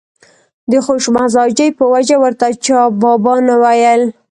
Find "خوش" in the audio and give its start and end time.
0.85-1.03